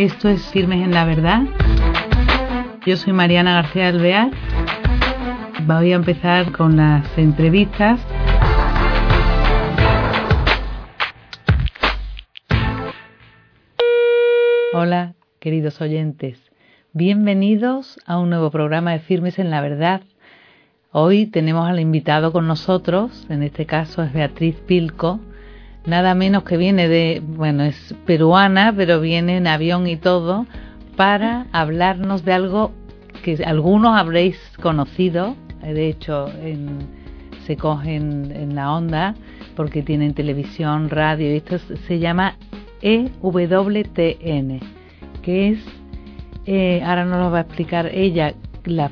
[0.00, 1.42] Esto es Firmes en la Verdad.
[2.86, 4.30] Yo soy Mariana García Alvear.
[5.66, 8.00] Voy a empezar con las entrevistas.
[14.72, 16.50] Hola, queridos oyentes.
[16.94, 20.00] Bienvenidos a un nuevo programa de Firmes en la Verdad.
[20.92, 25.20] Hoy tenemos al invitado con nosotros, en este caso es Beatriz Pilco,
[25.86, 30.46] nada menos que viene de, bueno, es peruana, pero viene en avión y todo,
[30.96, 32.72] para hablarnos de algo
[33.22, 36.30] que algunos habréis conocido, de hecho
[37.46, 39.14] se cogen en la onda
[39.56, 42.36] porque tienen televisión, radio, y esto se llama
[42.82, 44.60] EWTN,
[45.22, 45.58] que es,
[46.46, 48.34] eh, ahora nos lo va a explicar ella,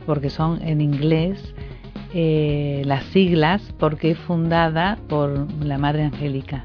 [0.06, 1.54] porque son en inglés,
[2.14, 6.64] eh, las siglas, porque es fundada por la Madre Angélica.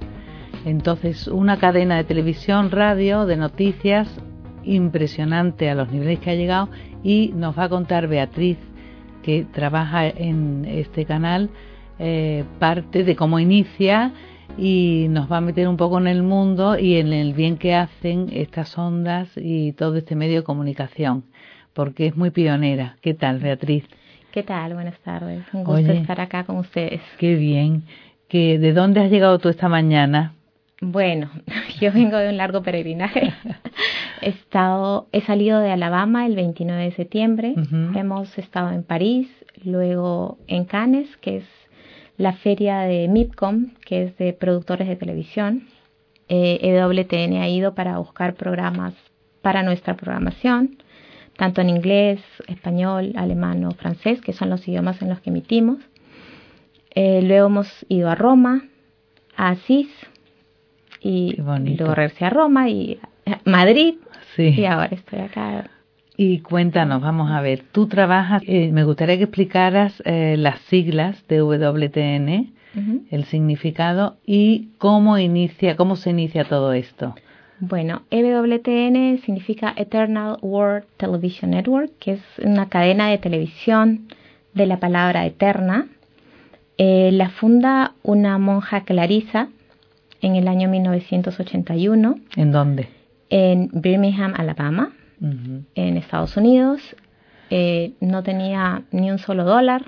[0.65, 4.07] Entonces, una cadena de televisión, radio, de noticias
[4.63, 6.69] impresionante a los niveles que ha llegado
[7.03, 8.57] y nos va a contar Beatriz,
[9.23, 11.49] que trabaja en este canal,
[11.99, 14.13] eh, parte de cómo inicia
[14.57, 17.75] y nos va a meter un poco en el mundo y en el bien que
[17.75, 21.25] hacen estas ondas y todo este medio de comunicación,
[21.73, 22.95] porque es muy pionera.
[23.01, 23.85] ¿Qué tal, Beatriz?
[24.31, 24.73] ¿Qué tal?
[24.73, 25.43] Buenas tardes.
[25.53, 27.01] Un gusto estar acá con ustedes.
[27.17, 27.83] Qué bien.
[28.27, 30.33] ¿Que, ¿De dónde has llegado tú esta mañana?
[30.83, 31.31] Bueno,
[31.79, 33.33] yo vengo de un largo peregrinaje.
[34.21, 37.55] he estado, he salido de Alabama el 29 de septiembre.
[37.95, 39.29] Hemos estado en París,
[39.63, 41.45] luego en Cannes, que es
[42.17, 45.67] la feria de MIPCOM, que es de productores de televisión.
[46.27, 48.93] Eh, EWTN ha ido para buscar programas
[49.41, 50.77] para nuestra programación,
[51.37, 55.79] tanto en inglés, español, alemán o francés, que son los idiomas en los que emitimos.
[56.93, 58.65] Eh, luego hemos ido a Roma,
[59.35, 59.89] a Asís,
[61.03, 62.99] y luego regresé a Roma y
[63.45, 63.95] Madrid
[64.37, 65.69] y ahora estoy acá.
[66.15, 71.27] Y cuéntanos, vamos a ver, tú trabajas, eh, me gustaría que explicaras eh, las siglas
[71.27, 72.53] de WTN,
[73.11, 77.13] el significado y cómo inicia, cómo se inicia todo esto.
[77.59, 84.07] Bueno, EWTN significa Eternal World Television Network, que es una cadena de televisión
[84.53, 85.87] de la palabra eterna.
[86.77, 89.49] Eh, la funda una monja clarisa
[90.23, 92.15] en el año 1981.
[92.37, 92.87] ¿En dónde?
[93.29, 96.81] En Birmingham, Alabama, en Estados Unidos.
[97.49, 99.83] Eh, no tenía ni un solo dólar,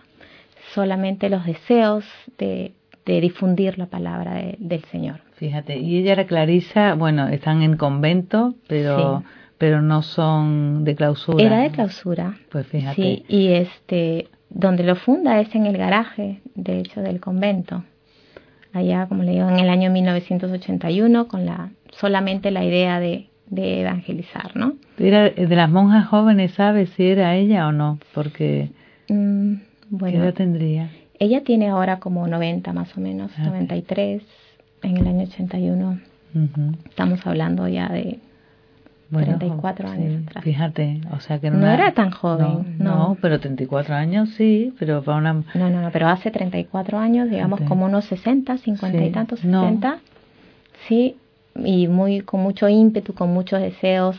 [0.74, 2.06] solamente los deseos
[2.38, 2.74] de,
[3.06, 5.22] difundir la palabra del Señor.
[5.36, 9.24] Fíjate, y ella era Clarisa, bueno, están en convento, pero...
[9.58, 11.46] pero no son de clausura.
[11.46, 12.38] Era de clausura.
[12.52, 12.96] Pues fíjate.
[12.96, 17.84] Sí, y este, donde lo funda es en el garaje, de hecho, del convento
[18.76, 24.56] allá, como le digo, en el año 1981, con la solamente la idea de, evangelizar,
[24.56, 24.74] ¿no?
[24.98, 28.00] Era de las monjas jóvenes, ¿sabes si era ella o no?
[28.14, 28.70] Porque
[29.08, 29.54] mm,
[29.90, 30.90] bueno, ¿qué edad tendría?
[31.20, 36.00] Ella tiene ahora como 90 más o menos, 93 ah, en el año 81.
[36.90, 38.20] Estamos hablando ya de
[39.12, 42.78] 34 años Fíjate, o sea que no, era tan joven.
[42.80, 45.34] No, no, pero 34 años sí, pero para una...
[45.34, 50.00] No, no, no, pero hace 34 años, digamos como unos 60, 50 y tantos, 60.
[50.88, 51.18] Sí,
[51.56, 54.18] y muy con mucho ímpetu, con muchos deseos.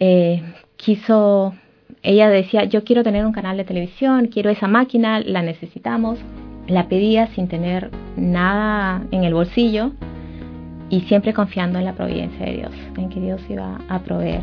[0.00, 0.42] Eh,
[0.76, 1.54] quiso,
[2.02, 6.18] ella decía, yo quiero tener un canal de televisión, quiero esa máquina, la necesitamos.
[6.66, 9.92] La pedía sin tener nada en el bolsillo
[10.90, 14.40] y siempre confiando en la providencia de Dios, en que Dios iba a proveer.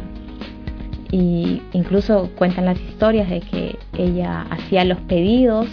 [1.11, 5.67] Y incluso cuentan las historias de que ella hacía los pedidos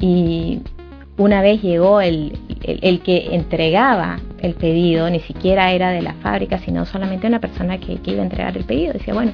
[0.00, 0.60] y
[1.16, 6.58] una vez llegó el, el, que entregaba el pedido, ni siquiera era de la fábrica,
[6.58, 8.94] sino solamente una persona que, que, iba a entregar el pedido.
[8.94, 9.32] Decía, bueno,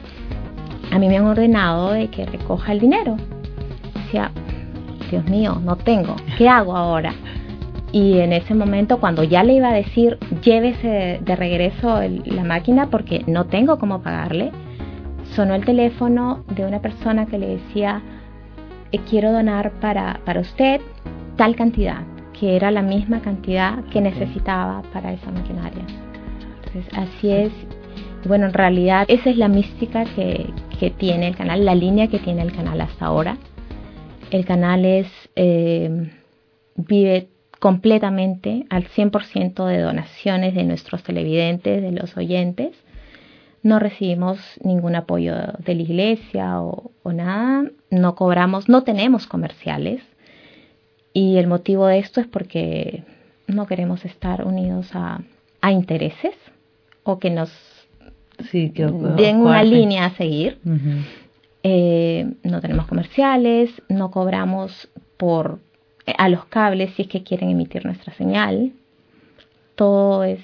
[0.90, 3.16] a mí me han ordenado de que recoja el dinero.
[3.94, 4.30] Decía,
[5.10, 7.14] Dios mío, no tengo, ¿qué hago ahora?
[7.92, 12.90] Y en ese momento cuando ya le iba a decir llévese de regreso la máquina
[12.90, 14.52] porque no tengo cómo pagarle,
[15.34, 18.02] sonó el teléfono de una persona que le decía
[18.92, 20.80] eh, quiero donar para, para usted
[21.36, 22.02] tal cantidad,
[22.38, 25.84] que era la misma cantidad que necesitaba para esa maquinaria.
[26.56, 27.52] Entonces así es,
[28.26, 32.18] bueno, en realidad esa es la mística que, que tiene el canal, la línea que
[32.18, 33.36] tiene el canal hasta ahora.
[34.30, 35.06] El canal es,
[35.36, 36.10] eh,
[36.76, 42.76] vive completamente al 100% de donaciones de nuestros televidentes, de los oyentes.
[43.62, 50.02] No recibimos ningún apoyo de la iglesia o, nada, no cobramos, no tenemos comerciales.
[51.12, 53.02] Y el motivo de esto es porque
[53.46, 55.22] no queremos estar unidos a,
[55.60, 56.34] a intereses
[57.02, 57.50] o que nos
[58.50, 60.58] sí, que, una línea a seguir.
[61.64, 65.58] Eh, no tenemos comerciales, no cobramos por
[66.16, 68.72] a los cables si es que quieren emitir nuestra señal.
[69.74, 70.40] Todo es,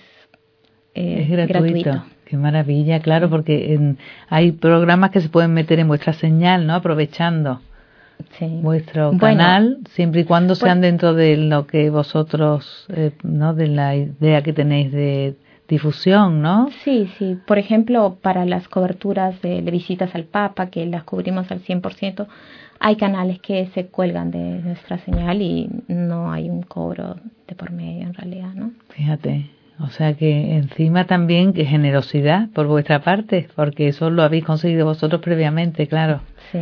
[0.95, 2.05] eh, gratuito.
[2.25, 3.97] Qué maravilla, claro, porque
[4.29, 6.75] hay programas que se pueden meter en vuestra señal, ¿no?
[6.75, 7.61] Aprovechando
[8.63, 13.55] vuestro canal, siempre y cuando sean pues dentro de lo que vosotros, eh, ¿no?
[13.55, 15.37] De la idea que tenéis de
[15.69, 16.69] difusión, ¿no?
[16.85, 17.39] Sí, sí.
[17.47, 22.27] Por ejemplo, para las coberturas de, visitas al Papa, que las cubrimos al 100%,
[22.87, 27.17] hay canales que se cuelgan de nuestra señal y no hay un cobro
[27.49, 28.73] de por medio en realidad, ¿no?
[28.91, 29.47] Fíjate.
[29.81, 34.85] O sea que encima también que generosidad por vuestra parte, porque eso lo habéis conseguido
[34.85, 36.21] vosotros previamente, claro.
[36.53, 36.59] Sí.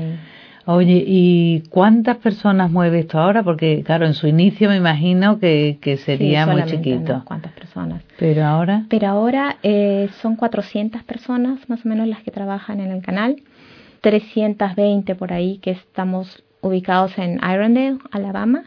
[0.65, 3.43] Oye, ¿y cuántas personas mueve esto ahora?
[3.43, 7.23] Porque, claro, en su inicio me imagino que, que sería muy chiquito.
[7.25, 8.05] ¿Cuántas personas?
[8.17, 8.85] Pero ahora.
[8.89, 13.43] Pero ahora eh, son 400 personas más o menos las que trabajan en el canal.
[14.03, 18.65] 320 por ahí que estamos ubicados en Irondale, Alabama.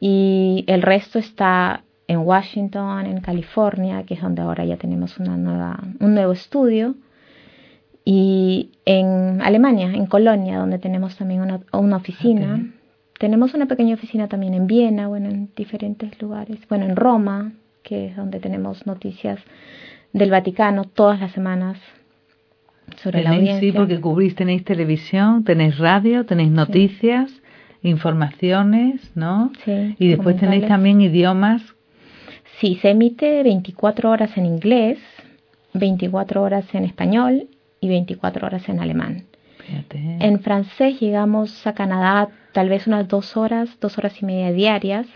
[0.00, 5.36] Y el resto está en Washington, en California, que es donde ahora ya tenemos una
[5.36, 6.94] nueva, un nuevo estudio
[8.04, 12.70] y en Alemania, en Colonia, donde tenemos también una, una oficina.
[13.18, 16.58] Tenemos una pequeña oficina también en Viena, bueno, en diferentes lugares.
[16.68, 17.52] Bueno, en Roma,
[17.82, 19.40] que es donde tenemos noticias
[20.12, 21.78] del Vaticano todas las semanas
[22.96, 23.60] sobre la audiencia.
[23.60, 27.30] Sí, porque cubrís, tenéis televisión, tenéis radio, tenéis noticias,
[27.82, 29.52] informaciones, ¿no?
[29.64, 29.96] Sí.
[29.98, 31.62] Y después tenéis también idiomas.
[32.60, 34.98] Sí, se emite 24 horas en inglés,
[35.74, 37.48] 24 horas en español
[37.80, 39.24] y 24 horas en alemán.
[39.92, 45.06] En francés llegamos a Canadá tal vez unas dos horas, dos horas y media diarias,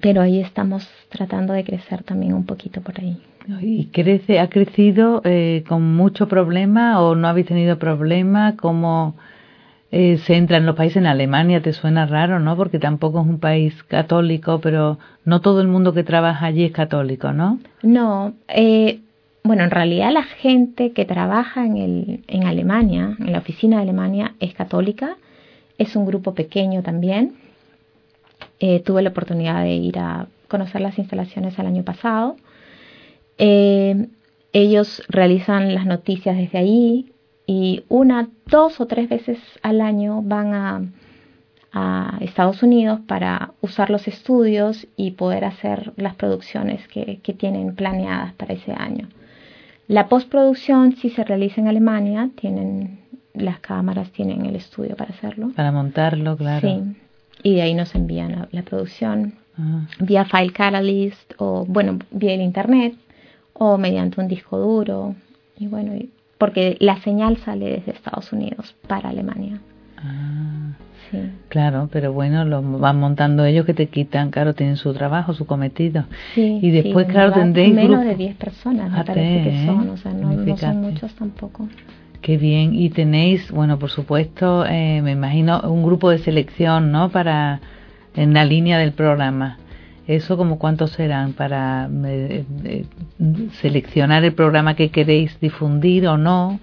[0.00, 3.16] pero ahí estamos tratando de crecer también un poquito por ahí.
[3.60, 8.56] ¿Y crece, ha crecido eh, con mucho problema o no habéis tenido problema?
[8.56, 9.14] ¿Cómo
[9.90, 10.96] eh, se entra en los países?
[10.96, 12.56] En Alemania te suena raro, ¿no?
[12.56, 16.72] Porque tampoco es un país católico, pero no todo el mundo que trabaja allí es
[16.72, 17.58] católico, ¿no?
[17.82, 19.00] No, eh,
[19.42, 23.82] bueno, en realidad la gente que trabaja en, el, en Alemania, en la oficina de
[23.82, 25.16] Alemania, es católica.
[25.76, 27.34] Es un grupo pequeño también.
[28.58, 32.36] Eh, tuve la oportunidad de ir a conocer las instalaciones el año pasado.
[33.38, 34.08] Eh,
[34.52, 37.12] ellos realizan las noticias desde ahí
[37.46, 40.82] y una, dos o tres veces al año van a,
[41.72, 47.74] a Estados Unidos para usar los estudios y poder hacer las producciones que, que tienen
[47.74, 49.08] planeadas para ese año.
[49.88, 53.04] La postproducción si se realiza en Alemania, tienen
[53.34, 55.50] las cámaras tienen el estudio para hacerlo.
[55.54, 56.68] Para montarlo, claro.
[56.68, 56.96] Sí.
[57.42, 59.86] Y de ahí nos envían la, producción ah.
[59.98, 62.94] vía File Catalyst o, bueno, vía el Internet
[63.54, 65.14] o mediante un disco duro.
[65.58, 65.92] Y bueno,
[66.38, 69.60] porque la señal sale desde Estados Unidos para Alemania.
[69.98, 70.74] Ah.
[71.48, 75.46] Claro, pero bueno, lo van montando ellos que te quitan, claro, tienen su trabajo, su
[75.46, 76.04] cometido.
[76.34, 80.12] Sí, y después, claro, tendréis menos de 10 personas, me parece que son, o sea,
[80.12, 81.68] no, son muchos tampoco.
[82.20, 87.10] Qué bien, y tenéis, bueno, por supuesto, eh, me imagino un grupo de selección, ¿no?
[87.10, 87.60] Para
[88.16, 89.58] en la línea del programa.
[90.06, 92.84] ¿Eso como cuántos serán para eh, eh,
[93.60, 96.60] seleccionar el programa que queréis difundir o no?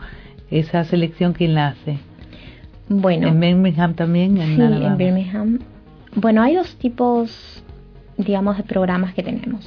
[0.52, 1.98] ¿Esa selección quién la hace?
[2.88, 3.28] Bueno.
[3.30, 4.38] ¿En Birmingham también?
[4.38, 5.60] En sí, en Birmingham.
[6.14, 7.64] Bueno, hay dos tipos,
[8.18, 9.66] digamos, de programas que tenemos.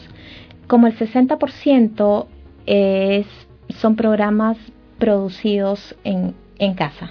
[0.68, 2.26] Como el 60%
[2.66, 3.26] es,
[3.70, 4.56] son programas
[4.98, 7.10] producidos en, en casa.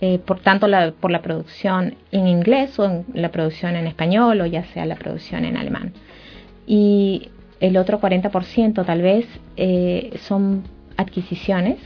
[0.00, 4.40] Eh, por tanto, la, por la producción en inglés o en la producción en español
[4.40, 5.92] o ya sea la producción en alemán.
[6.66, 7.28] Y
[7.60, 9.26] el otro 40% tal vez
[9.56, 10.64] eh, son
[10.96, 11.78] adquisiciones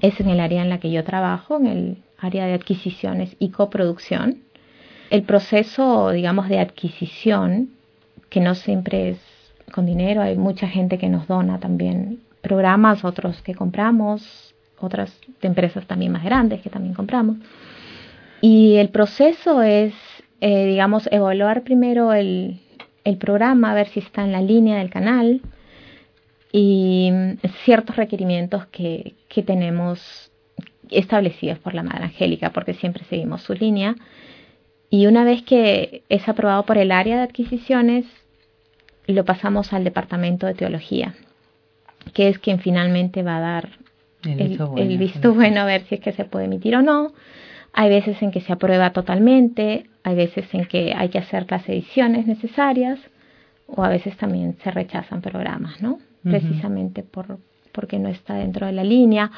[0.00, 3.50] es en el área en la que yo trabajo, en el área de adquisiciones y
[3.50, 4.42] coproducción.
[5.10, 7.70] El proceso, digamos, de adquisición,
[8.28, 9.18] que no siempre es
[9.72, 15.48] con dinero, hay mucha gente que nos dona también programas, otros que compramos, otras de
[15.48, 17.36] empresas también más grandes que también compramos.
[18.40, 19.94] Y el proceso es,
[20.40, 22.60] eh, digamos, evaluar primero el,
[23.04, 25.40] el programa, a ver si está en la línea del canal,
[26.52, 27.12] y
[27.64, 30.30] ciertos requerimientos que, que tenemos
[30.90, 33.96] establecidos por la Madre Angélica, porque siempre seguimos su línea.
[34.88, 38.06] Y una vez que es aprobado por el área de adquisiciones,
[39.06, 41.14] lo pasamos al departamento de teología,
[42.14, 43.68] que es quien finalmente va a dar
[44.26, 47.12] el, visto, bueno, a ver si es que se puede emitir o no.
[47.72, 51.68] Hay veces en que se aprueba totalmente, hay veces en que hay que hacer las
[51.68, 52.98] ediciones necesarias
[53.66, 55.98] o a veces también se rechazan programas, ¿no?
[56.22, 57.38] precisamente por,
[57.70, 59.30] porque no está dentro de la línea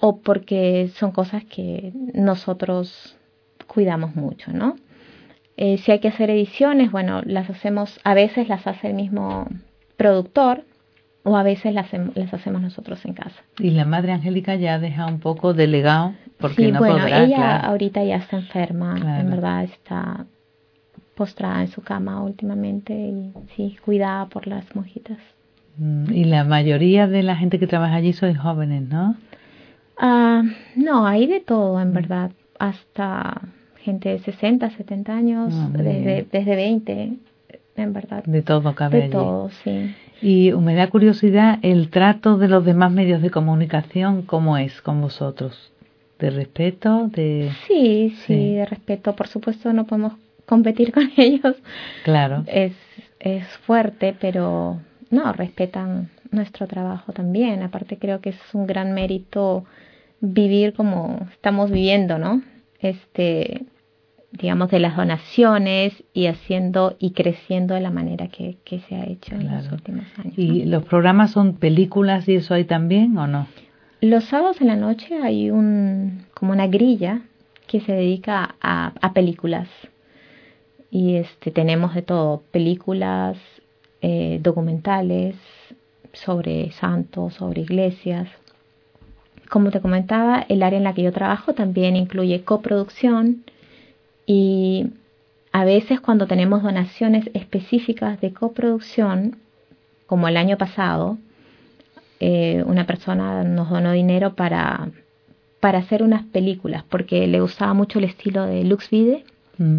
[0.00, 3.16] o porque son cosas que nosotros
[3.66, 4.74] cuidamos mucho, ¿no?
[5.56, 9.46] Eh, si hay que hacer ediciones, bueno, las hacemos, a veces las hace el mismo
[9.96, 10.64] productor
[11.24, 13.42] o a veces las, las hacemos nosotros en casa.
[13.58, 18.04] Y la madre Angélica ya deja un poco delegado porque sí, no bueno, ella ahorita
[18.04, 20.26] ya está enferma, en verdad está
[21.14, 25.18] postrada en su cama últimamente y sí, cuidada por las monjitas.
[25.78, 29.16] Mm, y la mayoría de la gente que trabaja allí son jóvenes, ¿no?
[29.96, 30.42] Ah,
[30.76, 31.94] no, hay de todo, en mm.
[31.94, 33.40] verdad, hasta
[33.78, 37.12] gente de 60, 70 años, ah, desde, desde 20,
[37.76, 38.24] en verdad.
[38.24, 39.94] De todo cabe De todo, sí.
[40.22, 45.00] Y me da curiosidad el trato de los demás medios de comunicación, ¿cómo es con
[45.00, 45.72] vosotros?
[46.18, 47.08] ¿De respeto?
[47.08, 47.50] De...
[47.66, 49.14] Sí, sí, de respeto.
[49.16, 50.14] Por supuesto no podemos
[50.46, 51.56] competir con ellos.
[52.04, 52.44] Claro.
[52.46, 52.72] Es,
[53.18, 54.80] es fuerte, pero
[55.10, 57.62] no, respetan nuestro trabajo también.
[57.62, 59.64] Aparte creo que es un gran mérito
[60.20, 62.42] vivir como estamos viviendo, ¿no?
[62.80, 63.66] Este,
[64.38, 69.04] digamos, de las donaciones y haciendo y creciendo de la manera que, que se ha
[69.04, 70.34] hecho en los últimos años.
[70.36, 73.46] ¿Y los programas son películas y eso hay también o no?
[74.00, 77.22] Los sábados en la noche hay un, como una grilla
[77.66, 79.68] que se dedica a, a películas.
[80.90, 83.38] Y este, tenemos de todo, películas,
[84.02, 85.34] eh, documentales
[86.12, 88.28] sobre santos, sobre iglesias.
[89.48, 93.44] Como te comentaba, el área en la que yo trabajo también incluye coproducción,
[94.26, 94.86] y
[95.52, 99.36] a veces cuando tenemos donaciones específicas de coproducción,
[100.06, 101.18] como el año pasado,
[102.20, 104.90] eh, una persona nos donó dinero para,
[105.60, 109.24] para hacer unas películas, porque le gustaba mucho el estilo de Lux Vide.
[109.58, 109.78] Mm.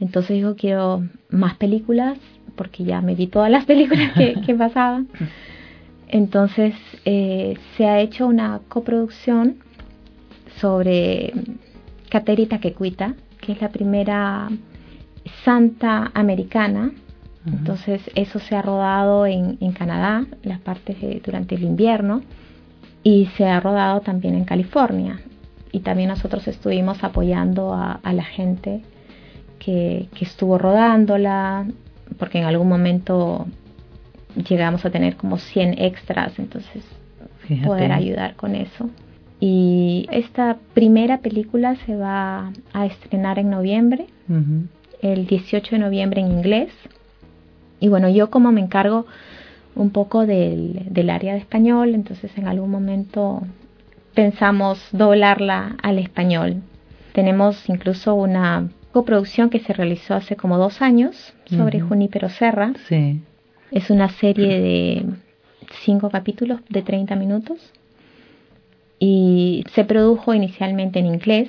[0.00, 2.18] Entonces dijo, quiero más películas,
[2.56, 5.08] porque ya me vi todas las películas que, que pasaban.
[6.08, 9.56] Entonces eh, se ha hecho una coproducción
[10.60, 11.32] sobre
[12.08, 13.14] Caterita Quecuita,
[13.50, 14.48] que es la primera
[15.44, 16.92] santa americana.
[17.46, 22.22] Entonces eso se ha rodado en, en Canadá, las partes durante el invierno,
[23.02, 25.20] y se ha rodado también en California.
[25.72, 28.82] Y también nosotros estuvimos apoyando a, la gente
[29.58, 31.66] que, que, estuvo rodándola,
[32.18, 33.46] porque en algún momento
[34.48, 36.84] llegamos a tener como 100 extras, entonces
[37.64, 38.90] poder ayudar con eso.
[39.40, 44.06] Y esta primera película se va a estrenar en noviembre,
[45.00, 46.70] el 18 de noviembre en inglés.
[47.80, 49.06] Y bueno, yo como me encargo
[49.74, 53.42] un poco del, del área de español, entonces en algún momento
[54.14, 56.56] pensamos doblarla al español.
[57.14, 62.74] Tenemos incluso una coproducción que se realizó hace como dos años sobre Junípero Serra.
[62.88, 63.22] Sí.
[63.70, 65.06] Es una serie de
[65.82, 67.72] cinco capítulos de 30 minutos
[69.00, 71.48] y se produjo inicialmente en inglés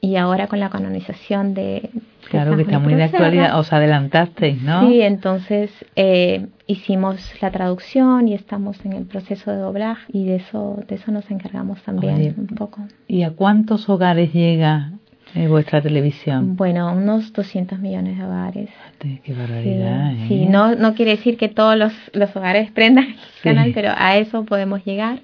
[0.00, 1.90] y ahora con la canonización de...
[2.28, 4.88] Claro, que está muy de actualidad, os adelantasteis, ¿no?
[4.88, 10.36] Sí, entonces eh, hicimos la traducción y estamos en el proceso de doblaje y de
[10.36, 12.80] eso, de eso nos encargamos también un poco.
[13.08, 14.92] ¿Y a cuántos hogares llega
[15.34, 16.56] eh, vuestra televisión?
[16.56, 18.70] Bueno, unos 200 millones de hogares.
[18.98, 20.12] Qué barbaridad.
[20.12, 20.46] Sí, sí, ¿eh?
[20.50, 24.44] no, no quiere decir que todos los, los hogares prendan el canal, pero a eso
[24.44, 25.20] podemos llegar.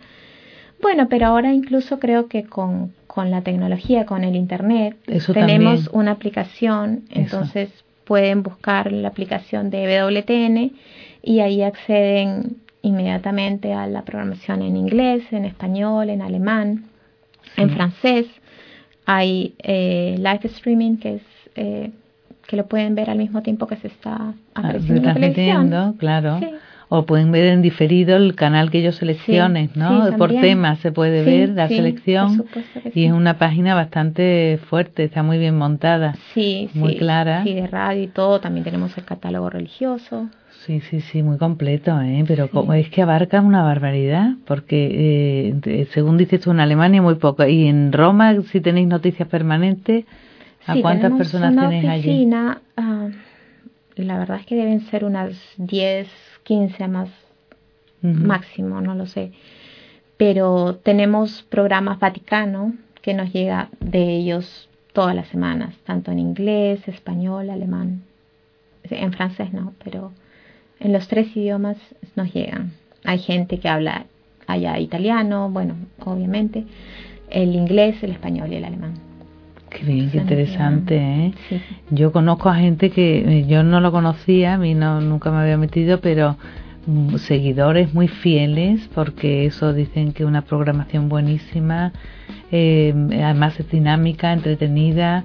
[0.82, 4.96] Bueno, pero ahora incluso creo que con, con la tecnología, con el Internet,
[5.32, 7.70] tenemos una aplicación, entonces
[8.04, 10.72] pueden buscar la aplicación de WTN
[11.22, 16.84] y ahí acceden inmediatamente a la programación en inglés, en español, en alemán,
[17.56, 18.26] en francés.
[19.04, 21.22] Hay eh, live streaming que es
[21.56, 21.90] eh,
[22.46, 25.94] que lo pueden ver al mismo tiempo que se está ah, apareciendo en la televisión.
[25.98, 26.40] Claro
[26.92, 30.10] o pueden ver en diferido el canal que ellos seleccionen, ¿no?
[30.18, 32.44] por tema se puede ver la selección
[32.92, 37.44] y es una página bastante fuerte, está muy bien montada, sí, muy clara.
[37.44, 40.28] Sí, de radio y todo, también tenemos el catálogo religioso.
[40.66, 42.24] Sí, sí, sí, muy completo, ¿eh?
[42.26, 47.14] pero como es que abarca una barbaridad, porque eh, según dices tú en Alemania muy
[47.14, 50.06] poco, y en Roma si tenéis noticias permanentes,
[50.66, 52.28] ¿a cuántas personas tenéis allí?
[52.76, 53.10] Uh,
[53.94, 56.08] la verdad es que deben ser unas 10,
[56.44, 57.08] 15 más
[58.02, 59.32] máximo, no lo sé.
[60.16, 66.86] Pero tenemos programas Vaticano que nos llega de ellos todas las semanas, tanto en inglés,
[66.88, 68.02] español, alemán.
[68.84, 70.12] En francés no, pero
[70.78, 71.76] en los tres idiomas
[72.16, 72.72] nos llegan.
[73.04, 74.06] Hay gente que habla
[74.46, 76.64] allá italiano, bueno, obviamente,
[77.30, 79.09] el inglés, el español y el alemán.
[79.70, 81.32] Qué bien, qué interesante, ¿eh?
[81.90, 85.38] Yo conozco a gente que eh, yo no lo conocía, a mí no, nunca me
[85.38, 86.36] había metido, pero
[86.86, 91.92] mm, seguidores muy fieles porque eso dicen que una programación buenísima,
[92.50, 95.24] eh, además es dinámica, entretenida,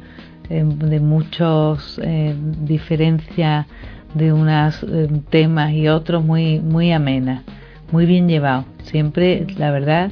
[0.50, 3.66] eh, de muchos eh, diferencias
[4.14, 4.86] de unos
[5.30, 7.44] temas y otros muy muy amena,
[7.92, 8.66] muy bien llevado.
[8.84, 10.12] Siempre, la verdad,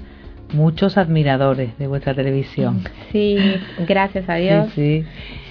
[0.54, 2.84] muchos admiradores de vuestra televisión.
[3.12, 3.38] Sí,
[3.88, 4.72] gracias a Dios.
[4.76, 5.04] Sí,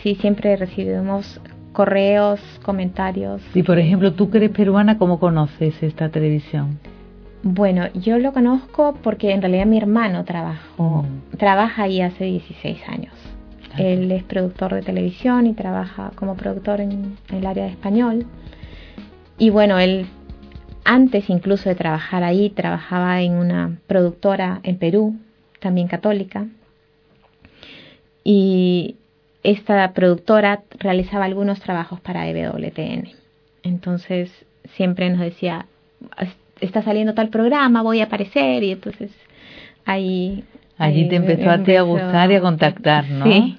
[0.03, 0.15] sí.
[0.17, 1.41] siempre recibimos
[1.73, 3.43] correos, comentarios.
[3.55, 6.79] Y por ejemplo, tú que eres peruana, ¿cómo conoces esta televisión?
[7.43, 11.37] Bueno, yo lo conozco porque en realidad mi hermano trabajó, mm.
[11.39, 13.15] trabaja ahí hace 16 años.
[13.79, 18.27] Él es productor de televisión y trabaja como productor en el área de español.
[19.39, 20.07] Y bueno, él
[20.85, 25.17] antes incluso de trabajar ahí, trabajaba en una productora en Perú,
[25.61, 26.47] también católica.
[28.25, 28.97] Y
[29.43, 33.11] esta productora realizaba algunos trabajos para EWTN.
[33.63, 34.31] Entonces
[34.75, 35.67] siempre nos decía,
[36.61, 38.63] está saliendo tal programa, voy a aparecer.
[38.63, 39.11] Y entonces
[39.85, 40.45] ahí...
[40.79, 43.25] Allí te empezó, a ti a gustar y a contactar, ¿no?
[43.25, 43.59] Sí,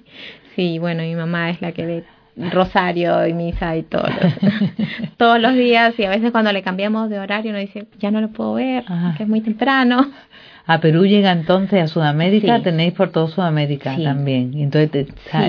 [0.55, 2.03] sí, bueno, mi mamá es la que ve
[2.35, 4.05] rosario y misa y todo
[5.17, 8.21] todos los días y a veces cuando le cambiamos de horario nos dice ya no
[8.21, 8.83] lo puedo ver
[9.17, 10.07] que es muy temprano
[10.65, 14.53] a Perú llega entonces a Sudamérica tenéis por todo Sudamérica también.
[14.55, 15.07] Entonces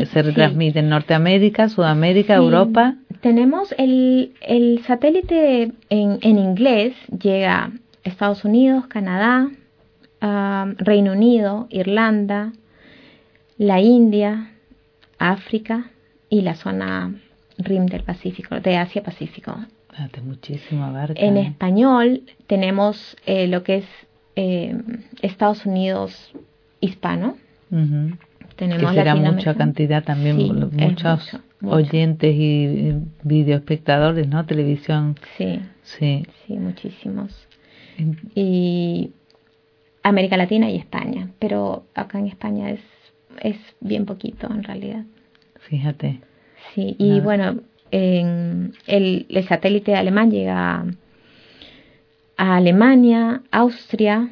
[0.08, 2.96] se retransmite en Norteamérica Sudamérica Europa.
[3.20, 7.70] Tenemos el, el satélite en, en inglés llega a
[8.02, 9.48] Estados Unidos Canadá
[10.78, 12.52] Reino Unido Irlanda
[13.56, 14.50] la India
[15.18, 15.90] África
[16.34, 17.14] y la zona
[17.58, 19.56] RIM del Pacífico, de Asia-Pacífico.
[20.24, 23.86] muchísimo En español tenemos eh, lo que es
[24.34, 24.76] eh,
[25.22, 26.32] Estados Unidos
[26.80, 27.36] hispano.
[28.56, 30.36] Tenemos que será mucha cantidad también,
[30.72, 34.44] muchos oyentes y videoespectadores, ¿no?
[34.44, 35.16] Televisión.
[35.38, 37.46] Sí, sí, sí, muchísimos.
[38.34, 39.12] Y
[40.02, 42.80] América Latina y España, pero acá en España es,
[43.40, 45.04] es bien poquito en realidad.
[45.68, 46.20] Fíjate.
[46.74, 50.84] Sí, y bueno, en el, el, satélite alemán llega
[52.36, 54.30] a, Alemania, Austria,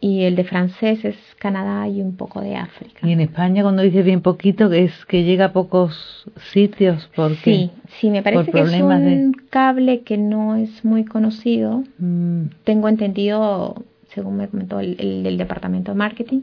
[0.00, 3.06] y el de francés es Canadá y un poco de África.
[3.06, 7.10] Y en España, cuando dices bien poquito, es que llega a pocos sitios.
[7.16, 11.82] porque Sí, sí, me parece que es un cable que no es muy conocido.
[11.98, 12.42] Mm.
[12.64, 16.42] Tengo entendido, según me comentó el, el departamento de marketing,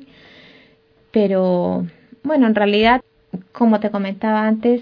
[1.11, 1.85] pero
[2.23, 3.01] bueno, en realidad
[3.51, 4.81] como te comentaba antes,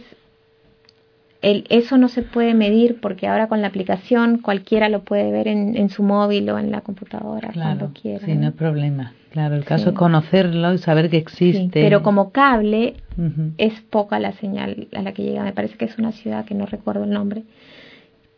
[1.42, 5.48] el, eso no se puede medir porque ahora con la aplicación cualquiera lo puede ver
[5.48, 8.26] en, en su móvil o en la computadora cuando quiera.
[8.26, 9.14] Sí, no hay problema.
[9.32, 11.70] Claro, el caso es conocerlo y saber que existe.
[11.82, 12.96] pero como cable
[13.58, 15.44] es poca la señal a la que llega.
[15.44, 17.44] Me parece que es una ciudad que no recuerdo el nombre,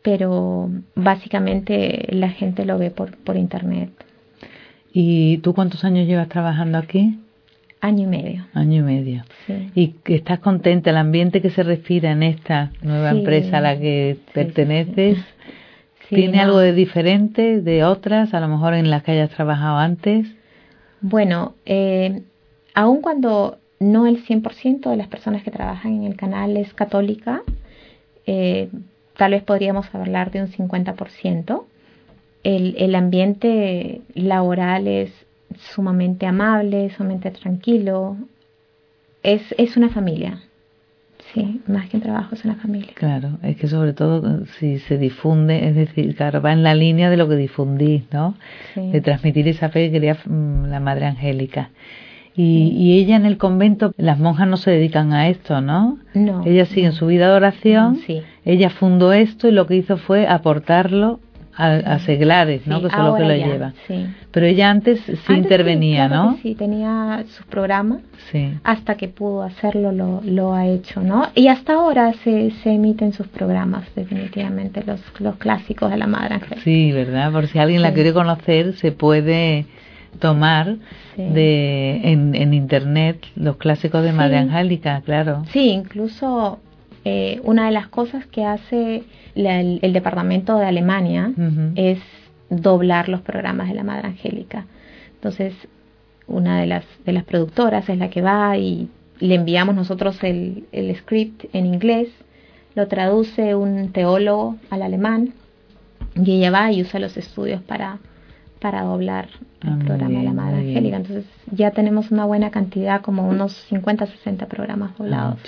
[0.04, 3.89] pero básicamente la gente lo ve por, por internet.
[4.93, 7.17] ¿Y tú cuántos años llevas trabajando aquí?
[7.84, 8.46] Año y medio.
[8.54, 9.24] Año y medio.
[9.46, 9.69] Sí.
[9.76, 10.89] ¿Y estás contenta?
[10.89, 15.17] ¿El ambiente que se respira en esta nueva empresa a la que perteneces
[16.08, 20.26] tiene algo de diferente de otras, a lo mejor en las que hayas trabajado antes?
[21.02, 22.22] Bueno, eh,
[22.74, 27.41] aun cuando no el 100% de las personas que trabajan en el canal es católica,
[28.26, 28.69] eh,
[29.17, 31.65] tal vez podríamos hablar de un 50%.
[32.46, 35.12] El, el ambiente laboral es
[35.58, 38.18] sumamente amable, sumamente tranquilo.
[39.22, 40.42] Es, es una familia.
[41.34, 42.92] Sí, más que un trabajo, es una familia.
[42.94, 47.10] Claro, es que sobre todo si se difunde, es decir, claro, va en la línea
[47.10, 48.36] de lo que difundís, ¿no?
[48.76, 51.72] De transmitir esa fe que quería mm, la Madre Angélica.
[52.36, 56.00] Y, y, ella en el convento, las monjas no se dedican a esto, ¿no?
[56.16, 56.44] No.
[56.46, 57.98] Ellas siguen su vida de oración.
[58.08, 58.22] Sí.
[58.44, 61.20] Ella fundó esto y lo que hizo fue aportarlo
[61.56, 62.82] a, seglares, ¿no?
[62.82, 63.74] que son los que lo llevan.
[64.32, 66.38] Pero ella antes sí intervenía, ¿no?
[66.42, 68.00] Sí, tenía sus programas.
[68.32, 68.54] Sí.
[68.63, 71.30] Hasta que pudo hacerlo, lo, lo ha hecho, ¿no?
[71.36, 76.36] Y hasta ahora se, se emiten sus programas, definitivamente, los, los clásicos de la Madre
[76.36, 76.62] Angélica.
[76.62, 77.32] Sí, ¿verdad?
[77.32, 79.66] Por si alguien la quiere conocer, se puede
[80.20, 80.78] tomar
[81.18, 85.44] de en, en internet los clásicos de Madre Angélica, claro.
[85.52, 86.60] Sí, incluso
[87.06, 89.04] eh, una de las cosas que hace
[89.36, 91.32] el, departamento de Alemania
[91.76, 92.00] es
[92.50, 94.66] doblar los programas de la Madre Angélica.
[95.16, 95.54] Entonces,
[96.28, 98.89] una de las, de las productoras es la que va y
[99.20, 102.10] le enviamos nosotros el, el script en inglés,
[102.76, 105.34] lo traduce un teólogo al alemán
[106.16, 108.00] y ella va y usa los estudios para,
[108.60, 109.28] para doblar
[109.62, 110.98] el ah, programa de la Madre Angélica.
[110.98, 115.39] Entonces ya tenemos una buena cantidad, como unos 50, 60 programas doblados.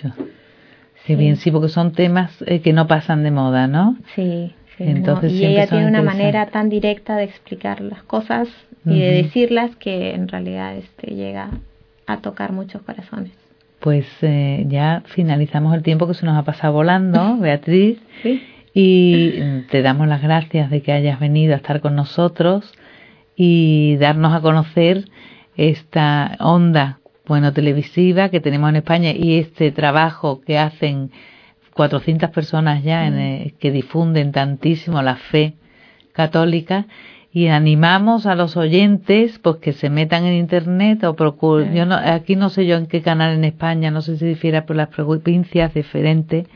[1.05, 3.95] Qué bien, sí, porque son temas eh, que no pasan de moda, ¿no?
[4.15, 8.47] Sí, Entonces, y ella tiene una manera tan directa de explicar las cosas
[8.85, 11.49] y de decirlas que en realidad este llega
[12.07, 13.31] a tocar muchos corazones.
[13.79, 17.99] Pues eh, ya finalizamos el tiempo que se nos ha pasado volando, Beatriz.
[18.73, 22.73] Y te damos las gracias de que hayas venido a estar con nosotros
[23.35, 25.05] y darnos a conocer
[25.55, 31.11] esta onda bueno televisiva que tenemos en España y este trabajo que hacen
[31.73, 35.55] 400 personas ya en, que difunden tantísimo la fe
[36.13, 36.87] católica
[37.31, 41.95] y animamos a los oyentes pues que se metan en internet o procuren yo no,
[41.95, 44.87] aquí no sé yo en qué canal en España no sé si difiere por las
[44.89, 46.47] provincias diferentes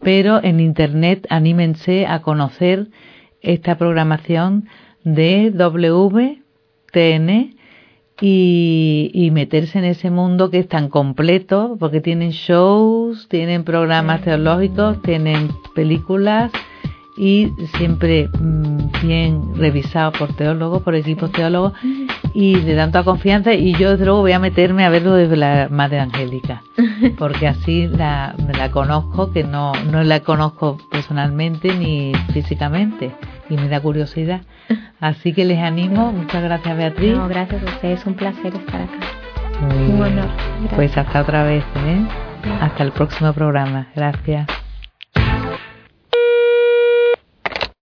[0.00, 2.86] pero en internet anímense a conocer
[3.42, 4.68] esta programación
[5.02, 6.40] de WTN
[8.20, 14.22] y, y, meterse en ese mundo que es tan completo, porque tienen shows, tienen programas
[14.22, 16.52] teológicos, tienen películas
[17.16, 21.72] y siempre mm, bien revisado por teólogos, por equipos teólogos
[22.32, 25.68] y de tanta confianza y yo desde luego voy a meterme a verlo desde la
[25.70, 26.62] Madre Angélica
[27.18, 33.12] porque así la, la conozco que no, no la conozco personalmente ni físicamente
[33.48, 34.42] y me da curiosidad.
[35.00, 36.12] Así que les animo.
[36.12, 37.16] Muchas gracias Beatriz.
[37.16, 38.00] No, gracias a ustedes.
[38.00, 38.98] Es un placer estar acá.
[39.60, 40.28] Un honor.
[40.74, 42.06] Pues hasta otra vez ¿eh?
[42.60, 43.88] hasta el próximo programa.
[43.94, 44.46] Gracias